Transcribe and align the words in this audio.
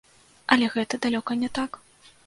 Але 0.55 0.71
гэта 0.77 1.01
далёка 1.05 1.39
не 1.45 1.49
так. 1.61 1.71